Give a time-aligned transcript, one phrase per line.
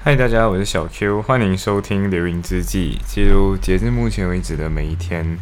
[0.00, 5.36] 嗨，大家，我是小 Q，欢迎收听《流云之际》，记录截至目前为止的每一天。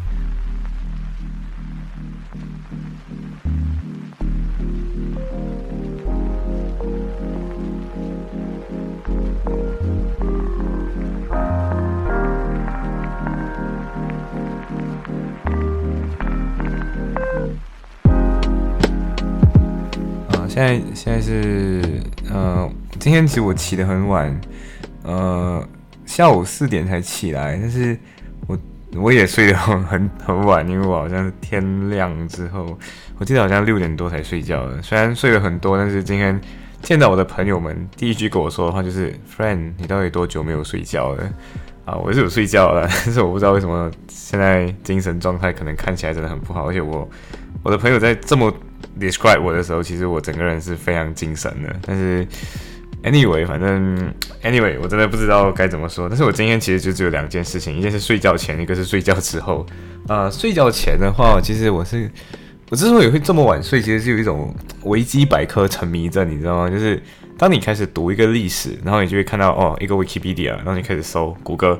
[20.49, 22.01] 现在现在是
[22.31, 22.67] 呃，
[23.07, 24.41] 今天其实我起得很晚，
[25.03, 25.65] 呃，
[26.05, 27.97] 下午四点才起来，但是
[28.47, 28.59] 我
[28.97, 32.77] 我也睡得很很很晚，因为我好像天亮之后，
[33.17, 34.81] 我记得好像六点多才睡觉的。
[34.81, 36.37] 虽然睡了很多，但是今天
[36.81, 41.31] 见到我的朋友们，第一句跟我说的话就是：“Friend，你到底多久没有睡觉了？”
[41.87, 47.09] 啊，我是有睡觉了， 但是我不知道为什么现在精神状态可能看起来真的很不好，而且我
[47.63, 48.53] 我的朋友在这么
[48.99, 51.73] describe 我的时候，其实我整个人是非常精神的。
[51.81, 52.27] 但是
[53.03, 56.07] anyway，反正 anyway，我真的不知道该怎么说。
[56.09, 59.65] 但是我今天其实就只有两件事情，一件是睡觉前，一个是睡觉之后。
[60.07, 62.09] 呃，睡觉前的话，其实我是
[62.69, 64.53] 我之所以会这么晚睡，其实是有一种
[64.83, 66.69] 维基百科沉迷症，你知道吗？
[66.69, 67.01] 就是
[67.37, 71.79] 当你开始读一个历史，然后你就会看到哦，一个 Wikipedia，然后你开始搜谷歌，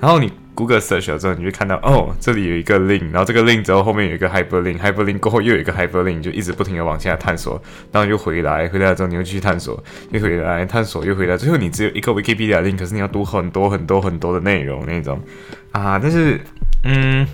[0.00, 7.62] 然后你 Google search 了之后，你就看到哦，这里有一个 link，然后这个 link 之后后面有一个 hyperlink，hyperlink 过后又有一个 hyperlink，就一直不停的往下探索，
[7.92, 15.20] 然后又回来，回来之后你又继续探索，又回来探索，又回来，最后你只有一个 Wikipedia link，可是你要读很多很多很多的内容那种
[15.70, 16.40] 啊，但是
[16.84, 17.26] 嗯。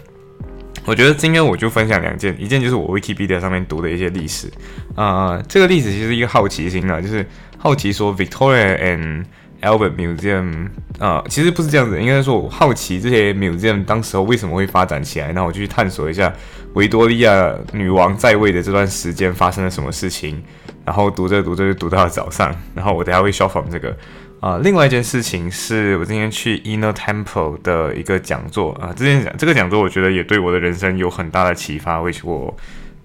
[0.85, 4.49] 我觉得今天我就分享两件，一件就是我 Wikipedia 上面读的一些历史，
[4.97, 7.25] 啊，这个历史其实一个好奇心啊，就是
[7.57, 9.25] 好奇说 Victoria and
[9.63, 10.69] Albert Museum，
[10.99, 16.33] 啊，其实不是这样子，应该说我好奇这些 museum 当时候为什么会发展起来，那我就去探索一下
[16.75, 20.43] 维多利亚女王在位的这段时间发生了什么事情，
[20.85, 23.97] 然后读着读着就读到了早上，然后我等下会 s h o f r m 这个。
[24.41, 32.53] 啊，另外一件事情是我今天去 Inner Temple 的一个讲座啊，这件讲这个讲座我觉得也对我的人生有很大的启发，which 我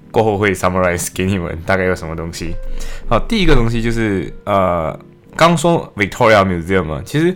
[0.09, 2.55] 过后会 summarize 给你们大概有什么东西。
[3.07, 4.99] 好，第一个东西就是呃，
[5.37, 7.27] 刚说 Victoria Museum 嘛，其实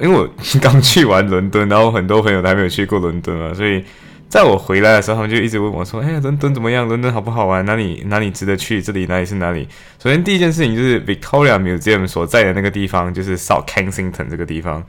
[0.00, 0.28] 因为我
[0.60, 3.82] 刚去完伦敦，然后很多朋友还没有去过伦敦嘛，所以。
[4.30, 6.86] 在我回来的时候，他们就一直问我说：“哎，伦敦怎么样？
[6.86, 7.64] 伦敦好不好玩？
[7.64, 8.82] 哪里哪里值得去？
[8.82, 9.66] 这里哪里是哪里？”
[9.98, 14.84] 首先，第一件事情就是 Victoria Museum 所在的那个地方，就是 South Kensington 这个地方。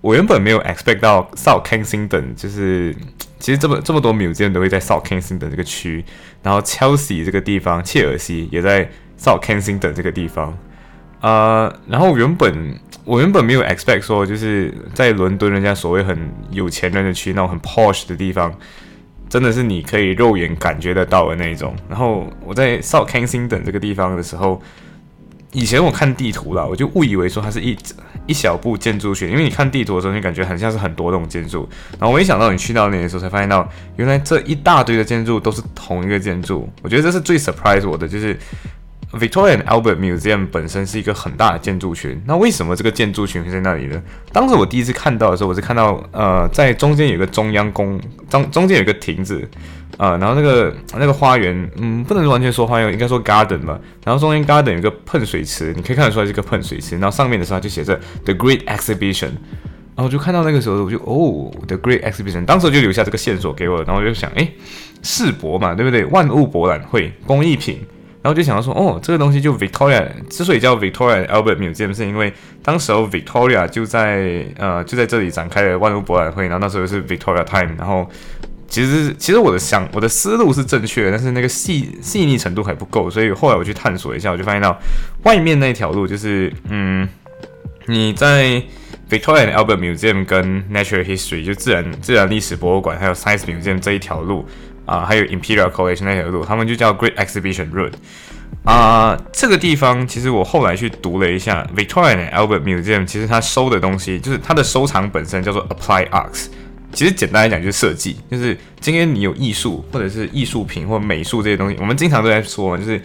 [0.00, 2.92] 我原本没有 expect 到 South Kensington，就是
[3.38, 6.04] 其实这么这么多 museum 都会在 South Kensington 这个区，
[6.42, 10.58] 然后 Chelsea 这个地方，切尔西也在 South Kensington 这个地方。
[11.20, 16.18] 啊，然后原本我原本没有 expect 说，就是在伦敦人家所谓很
[16.50, 18.52] 有钱人的区，那种很 posh 的地方。
[19.28, 21.72] 真的是你可以肉眼感觉得到的那一种。
[21.88, 24.60] 然后我在 South Kensington 这个地方的时候，
[25.52, 27.78] 以前我看地图啦，我就误以为说它是一
[28.26, 31.68] 一小部建筑群，因为你看地图的时候，你感觉很像是很多那种建筑。
[31.96, 36.68] 然后我一想到你去到那的时候，才发现到原来这一大堆的建筑都是同一个建筑。
[36.82, 38.36] 我觉得这是最 surprise 我的，就是。
[39.12, 44.00] Victoria and Albert Museum 本身是一个很大的建筑群，那为什么这个建筑群会在那里呢？
[44.32, 49.42] 当时我第一次看到的时候，我是看到呃，在中间有个中央宫中中间有个亭子，
[49.96, 53.80] 呃，然后那个那个花园，嗯，不能完全说花园，应该说 garden 吧。
[54.04, 56.96] 然后中间 garden 有个喷水池，你可以看得出来是个喷水池。
[56.96, 59.30] 然后上面的时候就写着 The Great Exhibition，
[59.96, 64.48] 然后就看到那个时候我就哦，The Great Exhibition，当时就留下这个线索给我，然后我就想，哎，
[65.02, 66.04] 世博嘛，对不对？
[66.04, 67.80] 万物博览会，工艺品。
[68.22, 72.30] 然后就想到说，哦，这个东西就 Victoria 之所以叫 Victoria Albert Museum，是因为
[72.62, 78.06] 当时候 Victoria 就在呃就在这里展开了万物博览会，然后那时候是 Victoria Time，然后
[78.68, 84.78] 其实其实我的想我的思路是正确的，但是那个细细腻程度还不够，所以后来我去探索一下，我就发现到
[85.22, 87.08] 外面那条路就是嗯
[87.86, 88.62] 你在
[89.08, 94.46] Victoria Albert Museum 跟 Natural History 就自然自然历史博物馆还有 Science Museum 这一条路。
[94.84, 97.92] 啊，还有 Imperial College 那条路，他们就叫 Great Exhibition Road。
[98.64, 106.46] 啊，这个地方其实我后来去读了一下，Victoria and Albert Museum，其实它收的东西就是它的收藏本身叫做 Applied Arts。
[106.92, 113.00] 其实简单来讲就是设计，就是今天你有艺术或者是艺术品或美术这些东西，我们经常都在说，就是。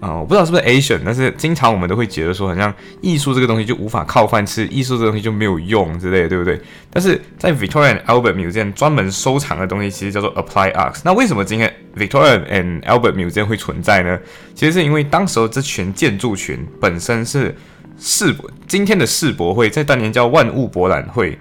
[0.00, 6.60] 啊，我不知道是不是 Asian，但是经常我们都会觉得说，好像艺术这个东西就无法靠饭吃，艺术这个东西就没有用之类的，对不对？
[6.90, 11.00] 但是在 Victoria and Albert Museum 专门收藏的东西，其实叫做 Applied Arts。
[11.04, 14.16] 那为什么今天 Victoria and Albert Museum 会存在呢？
[14.54, 17.52] 其实是因为当时候这群建筑群本身是
[17.98, 21.36] 世博，今天的世博会在当年叫万物博览会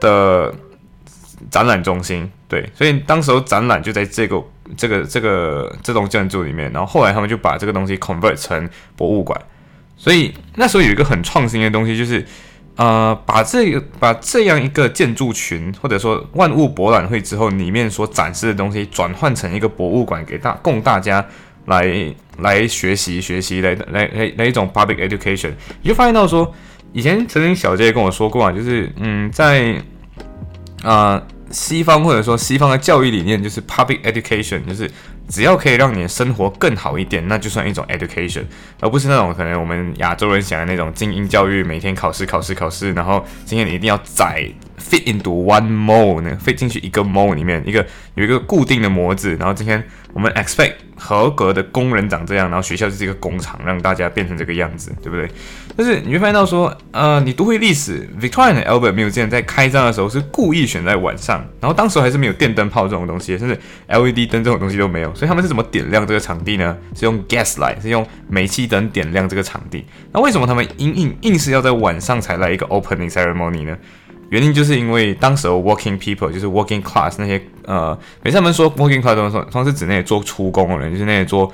[0.00, 0.52] 的
[1.50, 4.42] 展览中心，对，所以当时候展览就在这个。
[4.76, 9.36] 这个这个这栋建筑里面，然后后来他们就把这个东西 convert 成博物馆。
[9.96, 12.24] 所以那时候有一个很创新的东西，就是
[12.76, 21.26] 呃，把这个把这样一个建筑群，或者说万物博览会之后里面所展示的东西，转换成一个博物馆，给大供大家
[21.66, 25.50] 来来学习学习，来来来来一种 public education，
[25.82, 26.54] 你就发现到说，
[26.92, 29.74] 以前曾经小杰跟我说过啊，就是嗯，在
[30.82, 34.90] 啊西方或者说西方的教育理念，就是 public education，就是。
[35.30, 38.42] 只要可以让你的生活更好一点，那就算一种 education，
[38.80, 44.44] 而不是那种可能我们亚洲人想的那种精英教育，每天考试考试考试，然后今天你一定要宰
[44.80, 49.82] fit into one mold 呢，fit 进去一个 mold 里面，一个有一个固定的模子，然后今天
[50.12, 55.28] 我们 expect 合格的工人长这样，然后学校就是一个工厂，让大家变成这个样子，对不对？
[55.76, 66.76] 但是你会发现到说，呃，你读会历史，Victorian Albert Museum 在开张的时候是故意选在晚上，然后当时还是没有电灯泡这种东西，甚至 LED 灯这种东西都没有，所以他们是怎么点亮这个场地呢？
[66.94, 69.84] 是用 gas light，是用煤气灯点亮这个场地。
[70.12, 73.76] 那为什么他们硬硬硬是要在晚上才来一个 opening ceremony 呢？
[74.30, 81.52] 原因就是因为当时 working people 就是 working class 那些呃，每次他们说 working class 都说，都是指那些做出工的人，就是那些做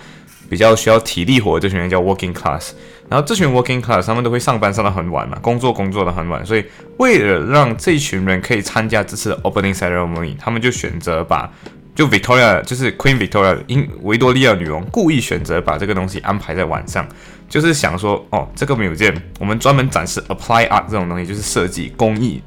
[0.49, 2.71] 比较需要体力活的这群人叫 working class。
[3.09, 6.65] 然后这群 working class 他们都会上班上到很晚嘛，工作工作的很晚，所以
[6.99, 11.51] 为了让这群人可以参加这次 opening ceremony，他们就选择把
[11.95, 17.07] 就 Victoria 就是 Queen Victoria 英维多利亚女王故意选择把这个东西安排在晚上，
[17.49, 22.43] 就是想说哦，这个 museum 我们专门展示 apply art 这种东西，就是设计工艺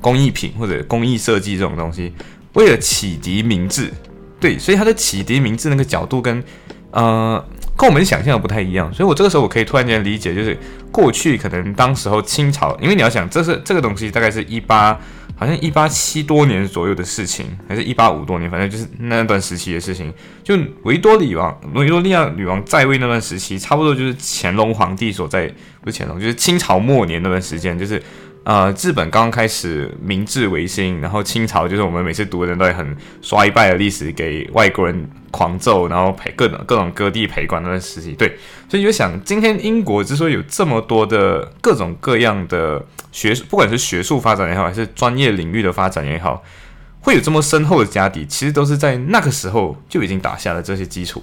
[0.00, 2.12] 工艺品或者工艺设计这种东西，
[2.54, 3.90] 为了启迪明智，
[4.38, 6.42] 对，所以它的启迪明智那个角度跟
[6.90, 7.44] 呃。
[7.76, 10.54] 跟我们想象的不太一样，所以我这个时候我可以突然间理解，就是
[10.92, 14.92] 过去可能当时候清朝，因为你要想，这是这个东西大概是一八，
[15.34, 20.12] 好像一八七多年左右的事情，还是一八五多年，反正就是那段时期的事情。
[20.44, 25.50] 就维多利王维多利亚女王在位那段时期，差不多就是乾隆皇帝所在，
[25.80, 28.02] 不是乾隆，就是清朝末年那段时间，就是。
[28.42, 38.12] 呃，日本刚刚开始明治维新，然后清朝就是我们每次读的人都会很衰败的历史，给外国人狂揍，然后陪各种各种割地赔款那段时期。
[38.14, 38.38] 对，
[38.68, 42.82] 所以就想，今天英国之所以有这么多的各种各样的
[43.12, 46.42] 学，不管是学术发展也好，还是专业领域的发展也好，
[47.00, 51.22] 会有这么深厚的家底，其实都是在那个时候就已经打下了这些基础。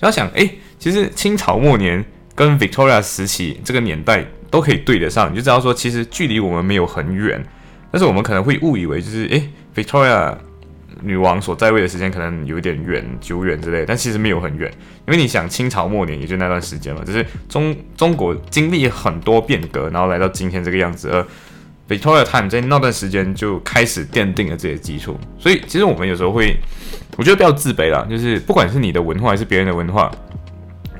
[0.00, 2.04] 要想，哎，其实清朝末年
[2.36, 4.24] 跟 Victoria 时期这个年代。
[4.48, 7.44] 都可以对得上，你就知道说，其实距离我们没有很远，
[7.90, 9.38] 但是我们可能会误以为就是诶
[9.74, 10.38] v i c t o r i a
[11.02, 14.70] 女王所在位的时间可能有点远、久远之类，但其实没有很远，
[15.08, 21.26] 因为你想清朝末年也就那段时间嘛，就是中中国经历很多变革，然后来到今天这个样子，而
[21.88, 26.56] Victoria time 在那段时间就开始奠定了这些基础，所以其实我们有时候会，
[27.16, 30.10] 我觉得不要自卑啦，就是不管是你的文化还是别人的文化，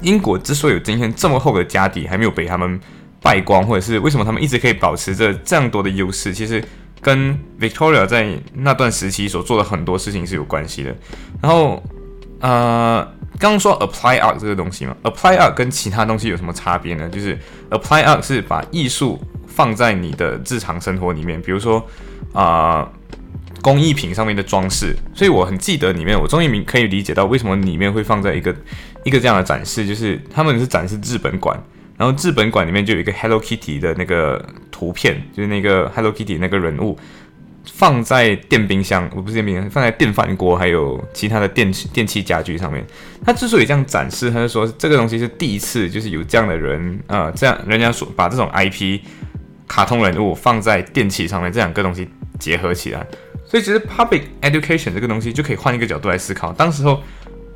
[0.03, 2.81] 英国之所以有今天这么厚的家底，还没有被他们。
[3.23, 6.33] 败光，或者是为什么他们一直可以保持着这样多的优势？
[6.33, 6.63] 其实
[7.01, 10.95] 跟 Victoria 在那段时期所做的很多事情是有关系的。
[11.43, 11.83] 然后，
[12.39, 13.03] 呃，
[13.37, 17.09] 刚刚说 Apply Art 这个东西嘛，Apply Art 跟其他东西有什么差别呢？
[17.09, 17.37] 就是
[17.71, 21.85] Apply Art 是把艺术放在你的日常生活里面，比如说
[22.33, 22.89] 啊，
[23.61, 24.95] 工艺品上面的装饰。
[25.13, 28.55] 所以我很记得里面，我终于明可以理解到为什么里面会放在一个
[29.07, 31.57] 一个这样的展示，就是他们是展示日本馆。
[31.97, 36.99] 然后日本馆里面就有一个 Hello Kitty 的那个图片，就是那个 Hello Kitty 那个人物，
[37.73, 42.85] 放在电冰箱，我不是电冰箱，放在电饭锅还有其他的电器电器家具上面。
[43.25, 49.01] 他之所以这样展示，他就说这个东西是第一次，就是有这样的人啊，这样人家说把这种 IP
[49.67, 52.07] 卡通人物放在电器上面，这两个东西
[52.39, 53.07] 结合起来。
[53.47, 56.53] 所以其实 Public Education 这个东西就可以换一个角度来思考。
[56.53, 57.01] 当时候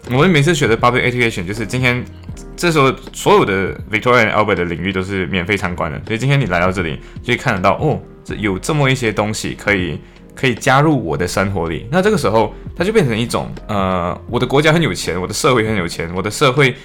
[0.09, 2.05] 我们每次学的 Public Education 就是今天。
[2.57, 9.99] 这时候，所有的 Victoria and Albert 的领域都是免费参观的，所以今天你来到这里，就可以看得到哦，这有这么一些东西可以
[10.35, 11.87] 可以加入我的生活里。
[11.91, 16.77] 那这个时候，它就变成一种呃，我的国家很有钱，我的社会很有钱，我的社会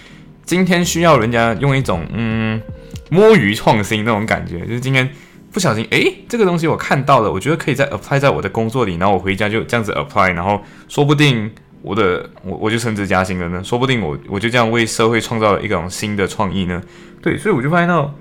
[0.45, 2.61] 今天需要人家用一种嗯
[3.09, 5.09] 摸鱼创新那种感觉，就是今天
[5.51, 11.51] 不小心诶，这个东西我看到了，我觉得可以在 apply 在我的工作里，然后我回家就这样子 apply，然后说不定。
[11.85, 16.81] 我的我我就升职加薪了呢，说不定我我就这样为社会创造了一种新的创意呢。
[17.21, 18.13] 对，所以我就发现到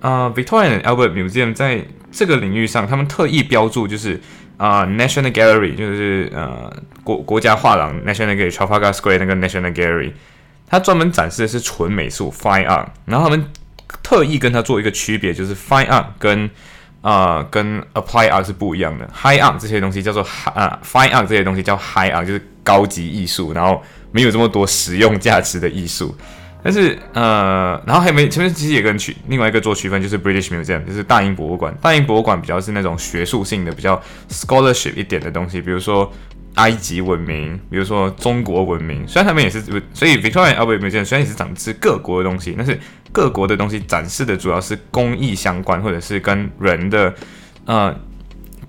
[0.00, 4.20] 啊，Victoria and Albert Museum 在这个领域上，他们特意标注就是
[4.56, 6.72] 啊，National Gallery 就是呃
[7.02, 10.12] 国国家画廊 National Gallery Trafalgar Square 那个 National Gallery，
[10.68, 13.44] 它专门展示的是纯美术 Fine Art，然后他们
[14.02, 16.50] 特意跟它做一个区别，就是 Fine Art 跟
[17.00, 23.82] 啊跟 Apply Art 是不一样的，High Art 这些东西叫做 High Fine Art 这些东西叫 High Art，就是高级艺术，然后
[24.12, 26.14] 没有这么多实用价值的艺术。
[26.62, 31.74] 但是呃，然后还没前面其实也跟区另外一个做区分，就是 British Museum，就是大英博物馆。
[31.80, 33.98] 大英博物馆比较是那种学术性的、比较
[34.28, 36.12] scholarship 一点的东西，比如说
[36.56, 39.06] 埃及文明，比如说中国文明。
[39.08, 39.62] 虽然他们也是，
[39.94, 42.78] 所以 Victoria Albert Museum 虽然也是展示各国的东西，但是
[43.12, 47.14] 各国的东西展示的主要是工艺相关，或者是跟人的
[47.66, 47.94] 呃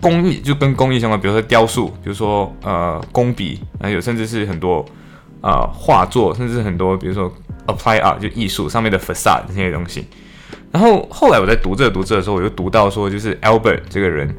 [0.01, 4.85] 工艺就跟工艺相关，比如说雕塑，比如说呃工笔，还有甚至是很多
[5.41, 7.31] 呃画作，甚至很多比如说。
[7.69, 10.03] Apply art 就艺术上面的 facade 这些东西，
[10.71, 14.35] 然后后来我在读这读这的时候，我就读到说，就是 Albert 这个人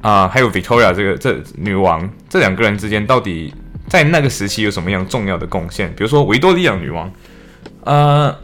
[0.00, 3.54] 啊，还有 Victoria 这个这女王这两个人之间，到底
[3.86, 5.94] 在那个时期有什么样重要的贡献？
[5.94, 7.08] 比如说维多利亚女王，
[7.84, 8.36] 呃，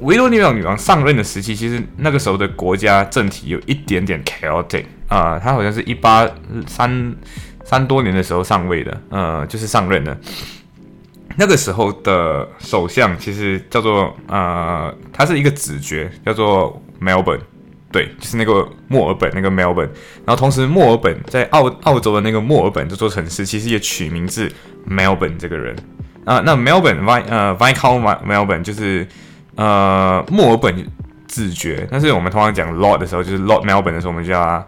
[0.00, 6.28] 维多利亚女王上任的时期，其实那个时候的国家政体有一点点 chaotic 啊，他好像是一八
[6.66, 7.14] 三
[7.64, 10.16] 三多年的时候上位的，呃，就是上任的。
[11.36, 17.40] 那个时候的首相其实叫做呃，他是一个子爵，叫做 Melbourne，
[17.90, 19.88] 对，就是那个墨尔本那个 Melbourne。
[20.24, 24.48] 然后同时，墨尔本在澳澳洲的那个墨尔本这座城市，其实也取名字
[24.88, 25.74] Melbourne 这个人
[26.24, 26.40] 啊。
[26.44, 29.04] 那 Melbourne Vi 呃 Viscount Melbourne 就是
[29.56, 30.86] 呃墨尔本
[31.26, 34.64] 子爵，但是我们通常讲 Lord 的时候，就是 Lord Melbourne 的时候，我们叫他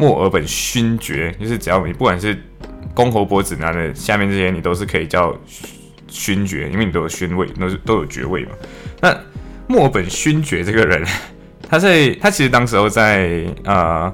[0.00, 2.36] 墨尔本勋爵，就是只要你不管是
[2.94, 5.36] 公侯伯子男的下面这些，你都是可以叫。
[6.12, 8.50] 勋爵，因为你都有勋位，都是都有爵位嘛。
[9.00, 9.16] 那
[9.68, 11.04] 墨尔本勋爵这个人，
[11.70, 14.12] 他在他其实当时候在呃，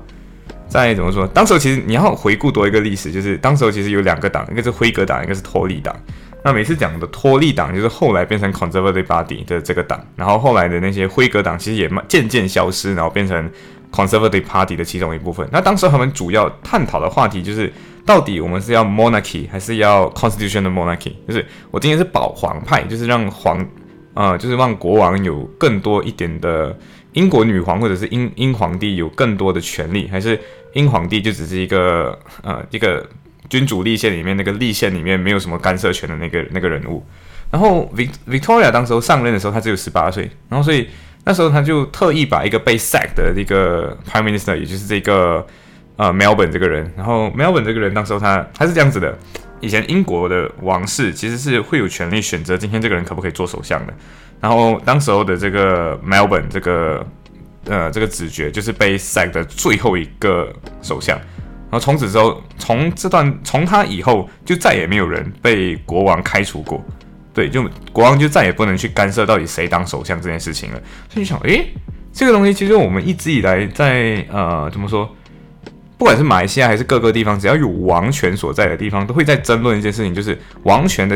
[0.68, 1.26] 在怎么说？
[1.28, 5.96] 当时候其实你要回顾多一个历史，就是当时候其实有两个党，一个是辉格党，一个是托利党。
[6.44, 13.50] 那每次讲的托利党，就是后来变成 Conservative Party 的这个党，然后后来的那些辉格党其实也慢渐渐消失，然后变成
[13.96, 15.48] Conservative Party 的其中一部分。
[15.50, 17.72] 那当时他们主要探讨的话题就是。
[18.06, 21.12] 到底我们是要 monarchy 还是要 constitutional monarchy？
[21.26, 23.66] 就是我今天是保皇派，就是让皇，
[24.14, 26.78] 呃，就是让国王有更多一点的
[27.14, 30.40] 英国女皇或者是英英皇帝有更多的权利，还是
[30.74, 33.04] 英皇帝就只是一个呃一个
[33.50, 37.04] 君主立宪里面那个立宪里面没有什么干涉权的那个那个人物？
[37.50, 37.92] 然后
[38.28, 40.86] Victoria 当时候上任的时候，她只有十八岁，然后所以
[41.26, 45.46] 那时候他就特意把一个被 sack 的这个 prime minister，也就是这个。
[45.98, 49.16] 呃，Melbourne 这个人，然后 Melbourne 这个人，当时候他他是这样子的，
[49.62, 53.94] 以前英国的王室其实是会有权利选择今天这个人可不可以做首相的，
[54.38, 57.06] 然后当时候的这个 Melbourne 这个
[57.64, 60.52] 呃这个子爵就是被 sack 的最后一个
[60.82, 66.84] 首相，然后从此之后，从这段从他以后就再也没有人被国王开除过，
[67.36, 67.62] 对，就
[67.92, 70.80] 国王就再也不能去干涉到底谁当首相这件事情了。
[71.10, 71.66] 所以你想，诶，
[72.10, 75.14] 这个东西其实我们一直以来在呃怎么说？
[75.98, 81.14] 不管是马来西亚还是各个地方，只要有王权所在的地方，都会在争论一件事情，就是王权的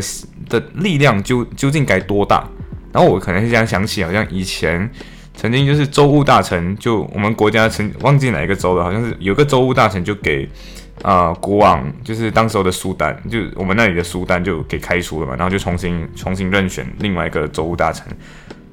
[0.50, 2.46] 的力量究究竟该多大。
[2.92, 4.90] 然后我可能是这样想起，好像以前
[5.34, 10.46] 曾经就是州务大臣，就我们国家曾忘记哪一个州了，好像是有个州务大臣就给
[11.02, 18.07] 啊国王，就是当时候的苏丹，就我们那里的苏丹就给开除了嘛，然后就重新重新任选另外一个州务大臣。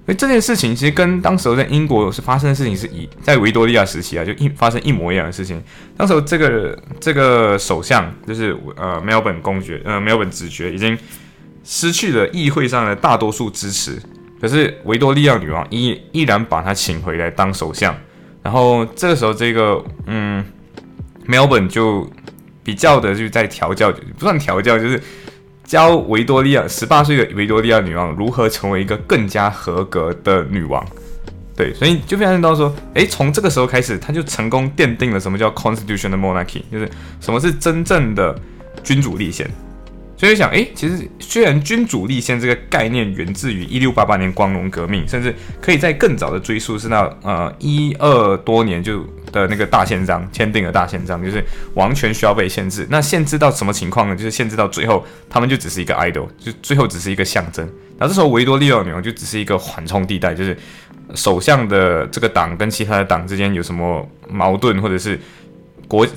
[0.06, 5.62] 所以这件事情其实跟当时候在英国是发生的事情是以在维多利亚时期啊，就一发生一模一样的事情。
[5.98, 10.98] 当时候这个这个首相就是呃梅尔本公爵呃梅尔本子爵已经
[11.66, 14.02] 失去了议会上的大多数支持，
[14.40, 17.94] 可是维多利亚女王依依然把他请回来当首相。
[18.42, 20.42] 然后这个时候这个嗯
[21.26, 22.10] 梅尔本就
[22.68, 25.02] 比较的就在调教，不算调教就是。
[25.68, 30.82] 教维多利亚十八岁的维多利亚女王如何成为一个更加合格的女王，
[31.58, 38.34] 对，所以就发现到说，诶，从这个时候开始，他就成功奠定了什么叫 constitutional monarchy，就是什么是真正的
[38.82, 39.46] 君主立宪。
[40.18, 49.06] 所以想，诶，其实虽然君主立宪这个概念源自于一六八八年光荣革命，甚至可以在更早的追溯是那呃一二多年就。
[49.30, 51.44] 的那个大宪章签订了大宪章，就是
[51.74, 52.88] 王权需要被限制。
[52.90, 54.16] 那限制到什么情况呢？
[54.16, 57.70] 就是限制到最后，他们就只是一个 idol，就最后只是一个象征。
[57.98, 60.58] 那这时候维多利亚女王就只是一个缓冲地带，就是
[61.14, 65.20] 首相的这个党跟其他的党之间有什么矛盾，或者是
[65.90, 66.08] 国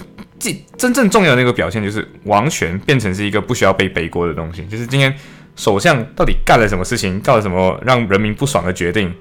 [0.40, 4.64] 际真正重要的那个表现，就是王权变成是一个不需要被背锅的东西。
[4.64, 5.14] 就是今天
[5.54, 9.14] 首相到底干了什么事情，干了什么让人民不爽的决定？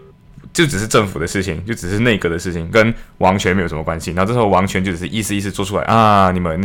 [0.52, 4.12] 就只是政府的事情，就只是内阁的事情，跟王权没有什么关系。
[4.12, 6.60] 然后这时候王权就只是意思意思做出来啊，你们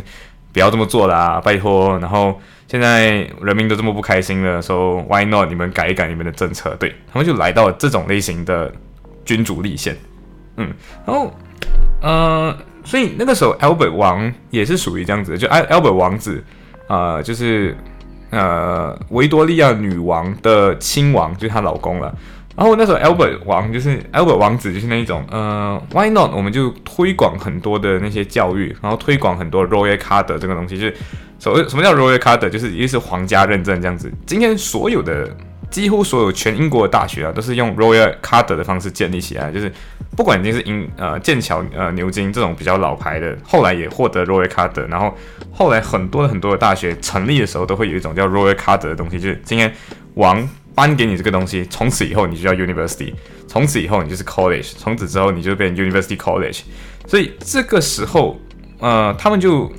[0.52, 1.99] 不要这么做啦，拜托。
[1.99, 5.50] 然后现在人民都这么不开心了，说 Why not？
[5.50, 8.73] 你们改一改你们的政策，对他们就来到了这种类型的
[9.25, 9.94] 君主立宪。
[10.56, 10.73] 嗯，
[11.06, 11.37] 然后
[12.00, 16.44] 呃，所以那个时候 Albert 王也是属于这样子的，就 Albert 王子
[16.86, 17.76] 啊，就是
[18.30, 22.14] 呃维多利亚女王的亲王，就是她老公了。
[22.56, 26.30] 然后那时候 Albert 王就是 Albert 王子，就是那一种，呃，Why not？
[26.32, 30.94] 我们就推广很多的那些教育，然后推广很多 Royal Card 这个东西，就是
[31.40, 34.08] 所谓什么叫 Royal Card，就是一是皇家认证这样子。
[34.24, 35.36] 今天所有的
[35.68, 39.72] 几乎所有全英国的大学啊，都是用 Royal Card 的方式建立起来，就是
[40.16, 45.16] 不管你是英呃剑桥呃牛津这种比较老牌的，后来也获得 Royal Card，然后
[45.52, 49.73] 后来很多很多的大学成立的时候，都会有一种叫 Royal Card 的东西，就是今天
[50.14, 50.49] 王。
[50.76, 53.14] 颁给你这个东西，从此以后你就叫 university，
[53.47, 56.62] 从此以后你就是 college，从此之后你就变 university college。
[57.06, 58.37] 所以这个时候，
[58.80, 59.71] 呃，他们就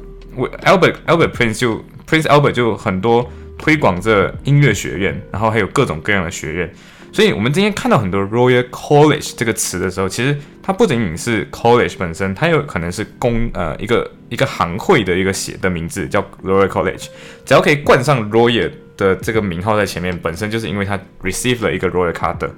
[0.64, 6.74] ，Albert Albert Prince 就 Prince Albert 就很多推广这音乐学院，然后还有各种各样的学院。
[7.16, 17.06] 所以我们今天看到很多 Royal College 这个词的时候，其实它不仅仅是 college 本身，它有可能是公呃一个一个行会的一个写的名字叫 Royal College，
[17.46, 18.70] 只要可以冠上 Royal。
[18.98, 22.50] 的这个名号在前面，本身就是因为它 received 了一个 royal card，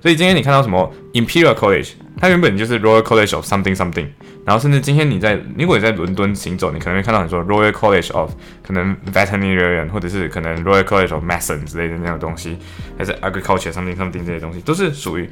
[0.00, 4.06] 所以今天你看到什么 Imperial College，它原本就是 Royal College of something something，
[4.44, 12.56] 然后甚至今天你在如果你在伦敦行走，你可能会看到很多 Royal College of 可能 Veterinarian，或者是可能 Royal College of Medicine 之类的那种东西，
[12.98, 15.28] 还是 Agriculture something something 这些东西，都是属于。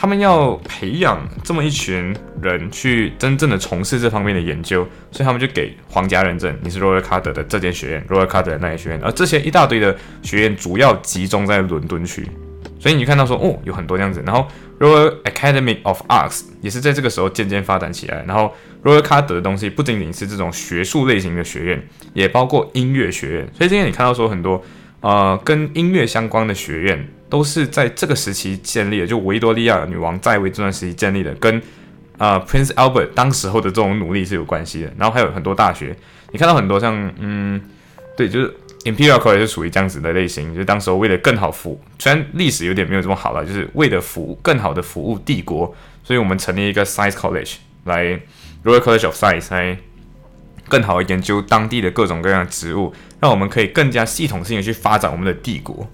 [0.00, 12.24] 他们要培养这么一群人去真正的从事这方面的研究，所以他们就给皇家认证，你是 Royal Carter 的这间学院，Royal Carter 的那些学院，而这些一大堆的学院主要集中在伦敦区，
[12.78, 14.46] 所以你看到说哦，有很多这样子，然后
[14.78, 18.54] Royal Academy of Arts 也是在这个时候渐渐发展起来，然后
[18.84, 21.82] Royal Carter 的东西不仅仅是这种学术类型的学院，
[22.14, 24.62] 也包括音乐学院，所以今天你看到说很多
[25.00, 27.08] 呃跟音乐相关的学院。
[27.30, 31.60] 都是在这个时期建立的，就维多利亚女王在位这段时期建立的，跟
[32.16, 34.92] 啊 Prince Albert 当时候的这种努力是有关系的。
[34.96, 35.94] 然后还有很多大学，
[36.32, 37.60] 你看到很多像嗯，
[38.16, 38.54] 对，就是
[38.90, 48.20] Imperial College 是属于这样子的类型，就是当时候为了更好服，虽然历史有点没有这么好了，就是为了服务更好的服务帝国，所以我们成立一个 Science College 来
[48.64, 49.78] Royal College of Science 来
[50.68, 55.88] 更好的研究当地的各种各样的植物，让我们可以更加系统性的去发展我们的帝国。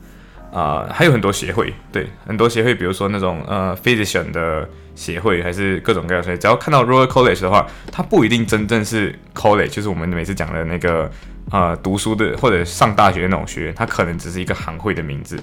[0.52, 6.38] 啊，还有很多协会，对，很多协会，比如说那种呃，physician 的协会，还是各种各样的。
[6.38, 11.10] 只要看到 Royal College 的话，它不一定真正是 college，就是我们每次讲的那个
[11.50, 15.38] 呃读书的或者上大学那种学院，它可能只是一个行会的名字。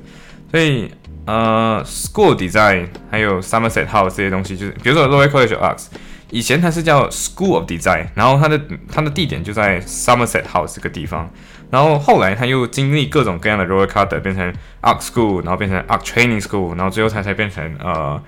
[0.49, 0.91] 所以
[1.25, 5.85] 呃，School Design 还有 Somerset House 这些东西，就是比如说 Royal College of Arts，
[6.29, 8.59] 以前它是叫 School of Design，然后它的
[8.91, 11.31] 它的地点就在 Somerset House 这个地方。
[11.69, 18.21] 然后后来他又经历各种各样的 Royal Card，变成 Art School，然后变成 Art Training School，然后最后才才变成呃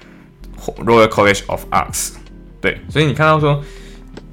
[0.78, 2.14] Royal College of Arts。
[2.62, 3.62] 对，所以你看到说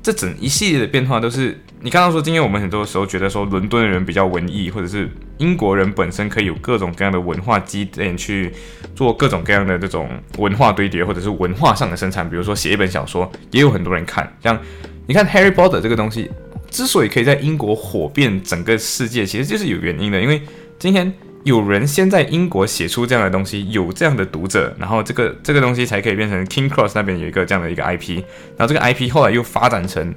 [0.01, 8.53] 这整一系列的变化都是你看到说，今天我们很多时候觉得说伦敦的人比较文艺，或者是英国人本身可以有各种各样的文化积淀去
[8.95, 14.31] 做各种各样的这种文化堆叠，或者是文化上的生产，比如说写一本小说，也有很多人看。
[14.43, 14.59] 像
[15.07, 16.31] 你看 Harry Potter 这个东西。
[16.71, 20.23] 之所以可以在英国火遍整个世界，其实就是有原因的。
[20.23, 20.41] 因为
[20.79, 21.13] 今天
[21.43, 28.23] 有人先在英国写出这样的东西，有这样的读者，然后这个这个东西才可以变成 King Cross 那边有一个这样的一个 IP，
[28.57, 30.15] 然后这个 IP 后来又发展成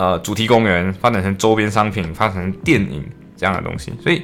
[0.00, 3.04] 呃主题公园，发展成周边商品，发展成电影
[3.36, 3.92] 这样的东西。
[4.02, 4.22] 所以，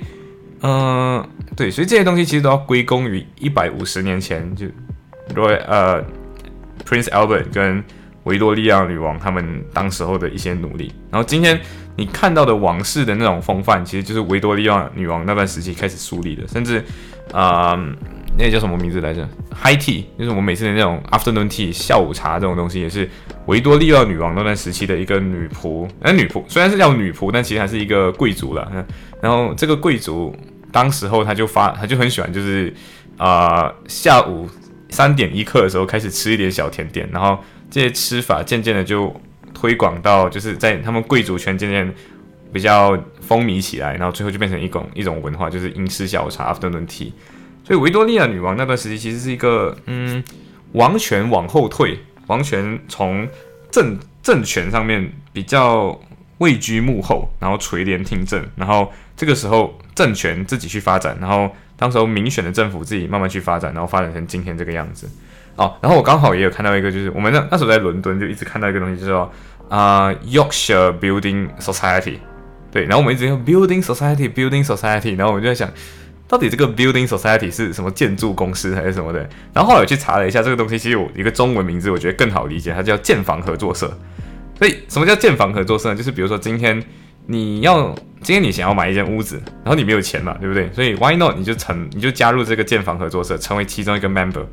[0.62, 1.22] 嗯，
[1.54, 4.64] 对，所以这些东西其实都要归功于一百五十年前就
[5.34, 6.02] Roy 呃
[6.86, 7.84] Prince Albert 跟。
[8.26, 11.60] 维多利亚女王他们当时候的一些努力，然后今天
[11.94, 16.82] 你看到的王室的那种风范，其实就是维多利亚女王那段时期开始树立的，甚至
[17.32, 17.78] 啊，
[18.38, 23.08] 那个叫什么名字来着？High tea，就是我们每次的那种 afternoon tea 下午茶这种东西，也是
[23.46, 25.88] 维多利亚女王那段时期的一个女仆。
[26.00, 28.86] 那女仆虽然是叫女仆，但其实还是一个贵族了。
[29.20, 30.34] 然后这个贵族
[30.70, 32.72] 当时候他就发，他就很喜欢，就是
[33.16, 34.48] 啊，下午
[34.90, 37.38] 三点一刻的时候开始吃一点小甜点，然后。
[37.68, 39.12] 这些吃法渐渐的就
[39.52, 41.92] 推广到，就是在他们贵族圈渐渐
[42.52, 47.10] 比较风靡起来，然后最后就变成一种一种文化，就是英式下午茶 （afternoon tea）。
[47.66, 50.22] 所以维多利亚女王那段时期其实是一个，嗯，
[50.72, 51.98] 王权往后退，
[52.28, 53.28] 王权从
[53.72, 56.00] 政政权上面比较
[56.38, 65.08] 位居幕后，然后垂帘听政，然后这个时候政权自己去发展，然后当时候民选的政府自己慢慢去发展，然后发展成今天这个样子。
[65.56, 69.32] 哦，然后我刚好也有看到一个，就是我们那那时候在伦敦就一直看到一个东西，就是说
[69.68, 72.18] 啊，Yorkshire Building Society，
[72.70, 75.68] 对，然后我们一直用 Building Society，Building Society，然后我就在想，
[76.28, 79.20] 到底这个 Building Society 是什么建筑公司还是什么的？
[79.52, 83.96] 然后后来我去查了一下，这个东西其实有一个中文名字，我觉得更好理解，它叫建房合作社。
[84.58, 85.94] 所以什么叫建房合作社呢？
[85.94, 86.82] 就是比如说今天
[87.26, 90.68] 你要今天你想要买一间屋子，然后你没有钱嘛，对不对？
[90.72, 91.36] 所以 Why not？
[91.36, 94.44] 你就成你就加入这个建房合作社，成为其中一个 member，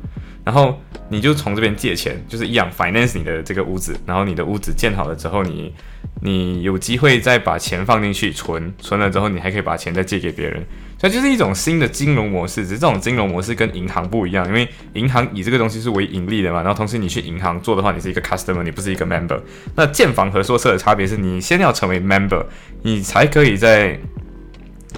[0.44, 5.74] 然后你就从这边借钱，就是一样 finance 你的这个屋子，然后你的屋子建好了之后，你
[6.20, 10.64] 你有机会再把钱放进去存，存了之后你还可以把钱再借给别人。
[11.04, 19.38] 那就是一种新的金融模式，只是这种金融模式跟银行不一样，因为银行以这个东西是为盈利的嘛，然后同时你去银行做的话，你是一个 customer，你不是一个 member。
[19.76, 22.42] 那建房合作社的差别是你先要成为 member，
[22.80, 24.00] 你才可以在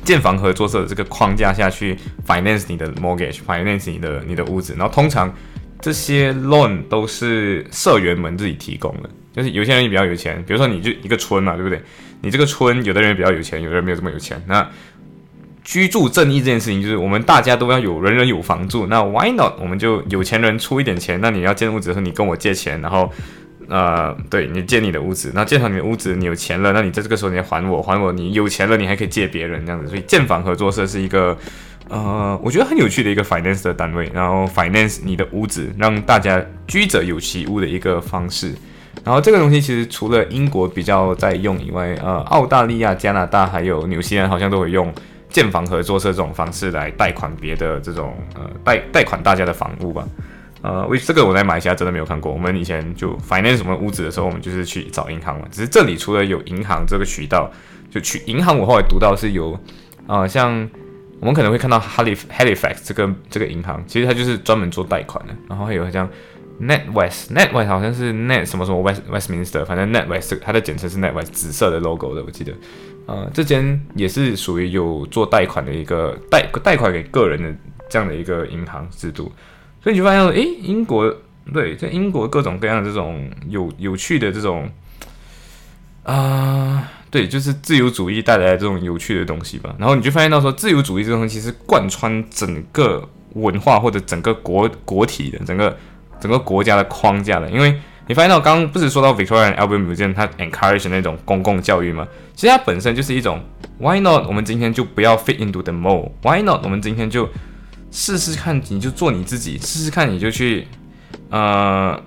[0.05, 4.77] 建房合作社的这个框架下去 finance 你的 mortgage，finance 你的你的屋子。
[4.79, 5.35] 然后通常
[5.81, 11.83] 这些 loan 都是社员们自己提供的，就是有些人比较有钱，比如说你就一个村嘛，对不对？
[12.21, 14.64] 你这个村有的人比较有钱，有的人没有这么有钱，那。
[15.67, 18.87] 居住正义这件事情，就是我们大家都要有人人有房住。
[18.87, 19.55] 那 Why not？
[19.61, 21.21] 我们就有钱人出一点钱。
[21.21, 23.11] 那你要建屋子的时候，你跟我借钱，然后，
[23.69, 28.13] 呃，对你建你的屋子，那建好你的屋子，你有钱了，那你在这个时候你还我，还我。
[28.13, 29.89] 你有钱了，你还可以借别人这样子。
[29.89, 31.37] 所以建房合作社是一个，
[31.89, 34.09] 呃，我觉得很有趣的一个 finance 的单位。
[34.15, 38.55] 然后 finance 你的屋子，让大家居者有其屋的一个方式。
[39.03, 44.95] 然后这个东西其实除了英国比较在用以外，呃，澳大利亚、加拿大还有纽西兰好像都会用。
[45.37, 50.09] 建房合作社这种方式来贷款别的这种呃贷贷款大家的房屋吧，
[50.62, 52.33] 呃，为这个我在马来西亚真的没有看过。
[52.33, 55.46] 我们以前就 finance 什么屋子的时候，我们就是去找银行嘛。
[55.51, 57.51] 只是这里除了有银行这个渠道，
[57.90, 58.59] 就去银行。
[58.59, 59.61] 我后来读到是有
[60.07, 60.66] 啊，像
[61.20, 65.35] 我们可能会看到 Halifax 这个这个银行，其实它就是专门做贷款的。
[65.51, 66.09] 然后还有像
[66.61, 72.53] NetWest，NetWest 好像是 Net 什么什么 West Westminster，反正 NetWest 它的简称是 NetWest，紫色的 logo 的，我记得。
[73.07, 77.55] 呃，这间也是属于有做贷款的一个贷贷款给个人的
[77.88, 79.31] 这样的一个银行制度，
[79.81, 81.14] 所以你就发现，诶，英国
[81.55, 84.69] 对，在英国各种各样的这种有有趣的这种
[86.03, 89.73] 啊，对，就是自由主义带来的这种有趣的东西吧。
[89.79, 95.79] 然后你就发现到说，自由主义这东西是贯穿整个文化或者整个国国体的整个
[96.21, 97.79] 整个国家的框架的，因为。
[98.09, 102.07] 你发现到刚刚不是说到 Victorian Albert Museum 它 encourage 那种公共教育吗？
[102.37, 103.43] 其实它本身就是一种
[103.81, 104.29] Why not？
[104.29, 106.63] 我们今天就不要 fit into the mold？Why not？
[106.63, 107.29] 我们今天就
[107.91, 110.69] 试试看，你就做你自己，试试看你就去
[111.31, 112.01] 呃，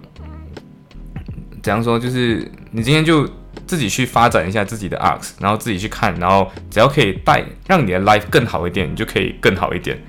[1.62, 2.00] 怎样说？
[2.00, 3.30] 就是你今天就
[3.68, 10.02] 自己去发展一下自己的 arts，然后自己去看，然后只要可以带让你的 life 更好一点，你就可以更好一点。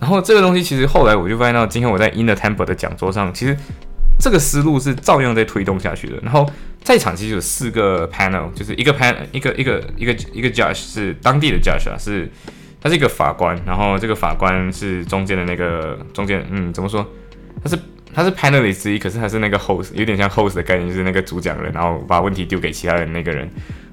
[0.00, 3.56] 然后这个东西其实后来我就发现到，今天我在 In the Temple 的讲座上，其实。
[4.22, 6.18] 这个思路是照样在推动下去的。
[6.20, 6.46] 然后
[6.82, 12.30] 在场其实有四个 panel，就是一个 panel 一个一个一个一个 judge 是当地的 judge 啊，是
[12.82, 13.58] 他是一个法官。
[13.64, 17.02] 然后这个法官是中间的那个中间，嗯，怎么说？
[17.64, 17.78] 他是
[18.12, 23.48] 他是 panelist 之一，可是他是那个 host，有点像 host 的概念，就是那个主讲人，然后把问题丢给其他人那个人。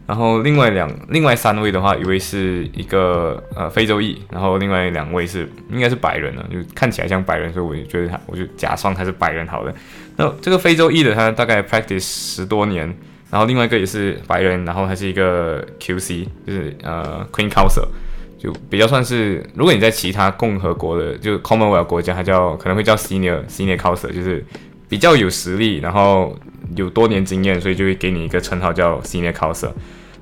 [0.08, 9.74] 然后另外两另外三位的话，一位是一个呃非洲裔，然后另外两位是应该是白人了，就看起来像白人，所以我就觉得他，我就假装他是白人好了。
[10.16, 12.88] 那这个非洲裔的他大概 practice 十多年，
[13.30, 17.88] 然后另外一个也是白人，然后他是一个 QC，就是呃 Queen Counsel，
[18.40, 24.46] 就比较算是如果你在其他共和国的就 Commonwealth 国家，他叫可能会叫 Senior Senior Counsel，就是
[24.88, 26.34] 比较有实力，然后
[26.78, 29.72] 有多年经验，所以就会给你一个称号叫 Senior Counsel。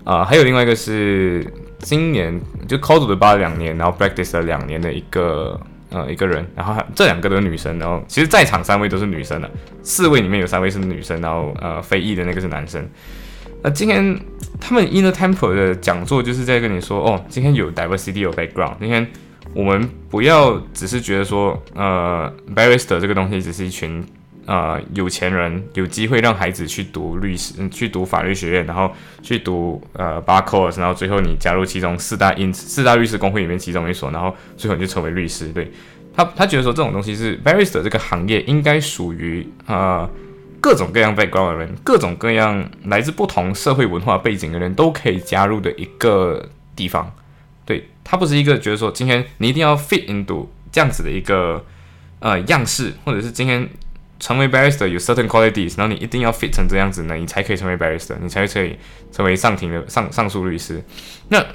[0.06, 1.46] 啊，还有另外一个是
[1.80, 9.50] 今年就 c o d 的八两年，然后 practice 了两年的一个呃一个人，然后这两个都是女生，然后其实在场三位都是女生的，
[9.82, 12.88] 四位里面有三位是女生，然后呃非裔的那个是男生。
[13.64, 14.16] 那今天
[14.62, 19.08] 他们 Inner Temple 的讲座就是在跟你说，哦，今天有 diversity 有 background，今天
[19.56, 24.06] 我们不要只是觉得说，呃，barrister 这个东西只是一群。
[24.46, 28.92] 呃，有钱人有机会让孩子去读律师，去读法律学院，然后
[29.24, 35.48] 去读呃 bar course，然后最后你加入其中四大因四大律师工会里面其中一所，然后最后你就成为律师。
[35.48, 35.72] 对
[36.16, 40.08] 他，他觉得说这种东西是 barrister 这个行业应该属于呃
[40.62, 47.12] 各种各样 background 的人，各种各样来自不同社会文化背景的人都可以加入的一个地方。
[47.66, 51.66] 对他不是一个觉得说今天你一定要 fit into 这样子的一个
[52.20, 53.68] 呃样式，或者是今天。
[54.20, 58.78] 成为 barrister 有 certain qualities，然后你一定要 fit 成这样子呢，你才可以成为 barrister，你才可以
[59.12, 60.84] 成为上庭的上上诉律师。
[61.30, 61.46] 那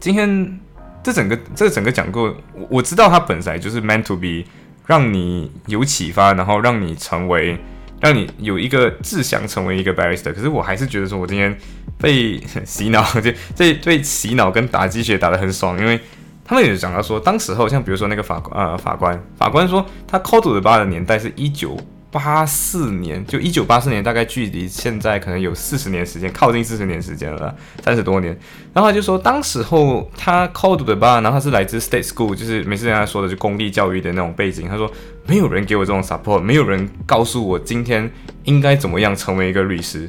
[0.00, 0.58] 今天
[1.02, 4.44] 这整个这整个讲过，我我知道它本来就是 meant to be
[4.86, 7.58] 让你有启发，然后让你成为，
[8.00, 10.32] 让你有一个志向成为一个 barrister。
[10.32, 11.56] 可是我还是觉得说我今天
[11.98, 16.00] 被洗脑， 这这被洗脑跟打鸡血打得很爽，因为。
[16.44, 21.76] 他们也讲到说，当时候像比如说那个法官呃法官法官说，他 c o d e 的八的年代是一九
[22.10, 27.52] 八四年，就一九八四年，大概距离现在可能有四十年时间，靠近四十年时间了，
[27.82, 28.38] 三十多年。
[28.72, 34.68] 然后他就说，当时候他 called the bar，然后他是来自 state school，就是每次跟他说的就公立教育的那种背景。
[34.68, 34.88] 他说，
[35.26, 38.08] 没有人给我这种 support，没有人告诉我今天
[38.44, 40.08] 应该怎么样成为一个律师，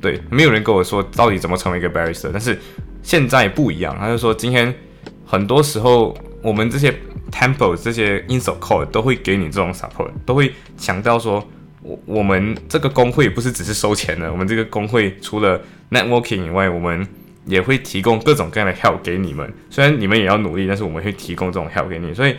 [0.00, 2.30] 对，没有人跟我说到底怎么成为一个 barrister。
[2.30, 2.56] 但是
[3.02, 4.72] 现在不一样，他就说今天
[5.32, 6.94] 很多时候我们这些。
[7.32, 11.42] Temple 这些 insult c o d e 都会给你这种 support，都会强调说，
[11.80, 15.58] 我我们这个工会不是只是收钱的，我们这个工会除了
[15.90, 17.08] networking 以外，我们
[17.46, 19.50] 也会提供各种各样的 help 给你们。
[19.70, 22.12] 虽然你们也要努力，但是我们会提供这种 help 给你。
[22.12, 22.36] 所以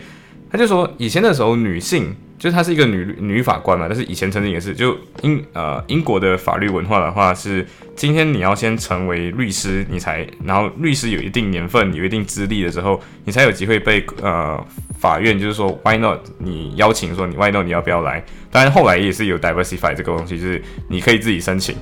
[0.48, 2.14] 他就说，以前的时候女性。
[2.38, 14.62] 就是她是一个女女法官嘛，但是以前曾经也是，就英呃英国的法律文化的话是，今天你要先成为律师，你才，然后律师有一定年份、有一定资历的时候，你才有机会被呃
[14.98, 18.22] 法院就是说 why not 你邀请说你 why not 你要不要来？
[18.50, 21.76] 当然后来也是有 diversify 这个东西，就是你可以自己申请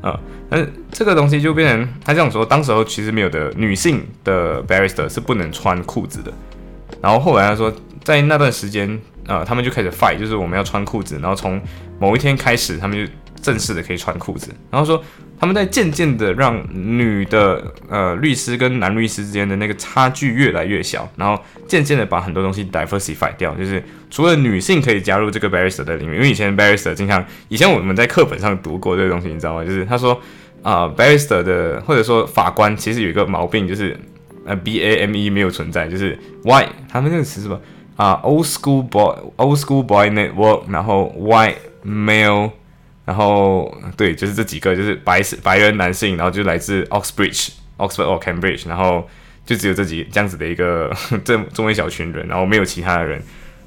[0.00, 0.18] 啊，
[0.48, 6.32] 但是这个东西就变成他这样说，当时候其实没有的女性的 barrister 是不能穿裤子的，
[7.02, 8.98] 然后后来他说在那段时间。
[9.28, 11.60] 呃，他们就开始 fight，就是我们要穿裤子，然后从
[12.00, 14.50] 某一天开始，他们就正式的可以穿裤子。
[14.70, 15.00] 然后说
[15.38, 29.62] 他们在渐渐的让女的呃律师跟男律师之间的那个差距越来越小，然后渐渐的把很多东西 diversify 掉，就是除了女性可以加入这个 barrister 的领域，因为以前 barrister 经常以前我们在课本上读过这个东西，你知道吗？
[29.62, 30.18] 就是他说
[30.62, 33.96] 啊 barrister 的或者说法官其实有一个毛病，就是
[34.44, 37.60] 呃 b a m e 没有存在，就是 why 他们这个词是什么？
[37.98, 42.48] 啊，old school boy，old school boy network，然后 white male，
[43.04, 49.04] 然后对，就是这几个，就是白白人男性，然后就来自 Oxbridge，Oxford or Cambridge，然后
[49.44, 53.20] 就只有这几这样子的一个这这么一小群人，然后没有其他的人。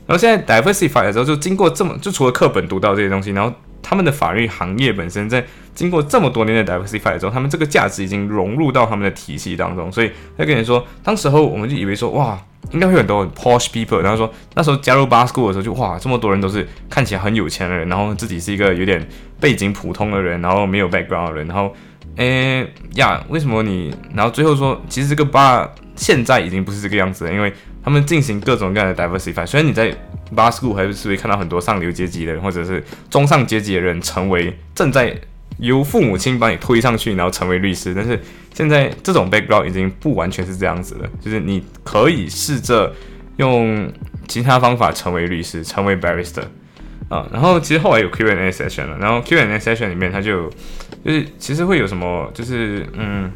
[0.08, 12.40] 然后现在 diversify 的时候，就经过这么，就除了课本读到这些东西，然后他们的法律行业本身在经过这么多年的 diversify 之后，他们这个价值已经融入到他们的体系当中，所以他跟你说，当时候我们就以为说，哇。
[12.72, 19.06] 应该会很多 posh people，然后说那时候加入 bar school 的时候就哇，这么多人都是看起来很有钱的人，然后自己是一个有点
[19.40, 21.74] 背景普通的人，然后没有 background 的人，然后
[22.16, 23.94] 诶呀，为什么你？
[24.14, 27.54] 然后最后说，其实这个 bar 现在已经不是这个样子了，因为
[27.84, 29.46] 他们进行各种各样的 diversify。
[29.46, 29.92] 虽然你在
[30.36, 35.20] bar school 还是会看到很多上流阶级的人或者是中上阶级的人成为正在。
[35.62, 37.94] 由父母亲把你推上去，然后成为律师。
[37.96, 38.20] 但是
[38.54, 42.94] 现在这种 background 已经不完全是这样子了，就是你可以试着
[43.38, 43.90] 用
[44.28, 46.44] 其他方法成为律师，成为 barrister
[47.08, 47.30] 啊。
[47.32, 50.50] 然后其实后来有 Q&A session 了，然后 Q&A session 里面他就
[51.06, 53.32] 就是其实会有什么，就是嗯，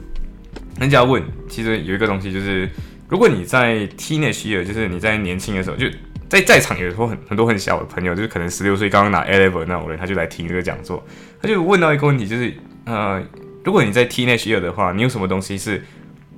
[0.80, 2.68] 人家问，其实有一个东西就是，
[3.08, 5.88] 如果你在 teenage year，就是你在年轻的时候就。
[6.28, 11.06] 在在场有时候很很多很小的朋友，就是可能十六岁刚刚拿 A level 那种人，他就来听这个讲座，
[11.42, 12.54] 他就问到一个问题，就是
[12.86, 13.24] 呃，
[13.64, 15.84] 如果你在 teenage year 的话，你有什么东西是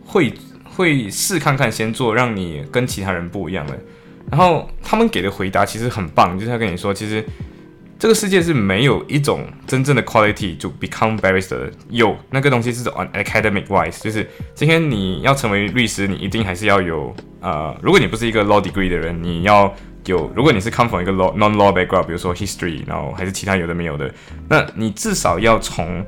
[0.05, 3.77] 会会试看看先做，让你跟其他人不一样的？
[4.29, 7.23] 然后他们给的回答其实很棒，就是他跟你说，其实
[7.99, 17.15] 这个世界是没有一种真正的 quality to become barrister，有那个东西是 on academic wise，就是今天你要成为律师，你一定还是要有。
[17.39, 19.73] 呃，如果你不是一个 law degree 的人，你要
[20.05, 24.11] 有；如果你是 come from 一个 law non law background，比如说 history，然后还是其他有的没有的，
[24.49, 26.05] 那你至少要从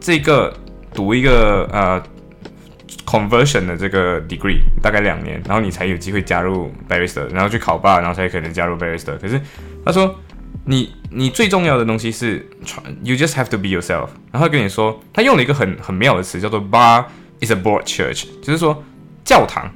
[0.00, 0.52] 这个
[0.92, 2.02] 读一个呃
[3.06, 9.18] conversion 的这个 degree，大概两年，然后你才有机会加入 barrister，然后去考 bar，然后才可能加入 barrister。
[9.18, 9.40] 可是
[9.84, 10.18] 他说，
[10.64, 14.08] 你你最重要的东西是传，you just have to be yourself。
[14.32, 17.04] 然后跟你说，他用了一个很很妙的词，叫做 bar
[17.40, 18.82] is a board church，就是说
[19.24, 19.70] 教堂。